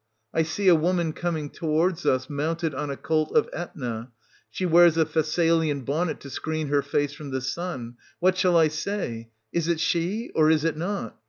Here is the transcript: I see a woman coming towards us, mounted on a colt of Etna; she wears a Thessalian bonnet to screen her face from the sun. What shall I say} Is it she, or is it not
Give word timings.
I 0.33 0.41
see 0.41 0.67
a 0.67 0.73
woman 0.73 1.13
coming 1.13 1.51
towards 1.51 2.07
us, 2.07 2.27
mounted 2.27 2.73
on 2.73 2.89
a 2.89 2.97
colt 2.97 3.37
of 3.37 3.47
Etna; 3.53 4.09
she 4.49 4.65
wears 4.65 4.97
a 4.97 5.05
Thessalian 5.05 5.81
bonnet 5.81 6.19
to 6.21 6.31
screen 6.31 6.69
her 6.69 6.81
face 6.81 7.13
from 7.13 7.29
the 7.29 7.39
sun. 7.39 7.97
What 8.19 8.35
shall 8.35 8.57
I 8.57 8.67
say} 8.69 9.29
Is 9.53 9.67
it 9.67 9.79
she, 9.79 10.31
or 10.33 10.49
is 10.49 10.63
it 10.63 10.75
not 10.75 11.17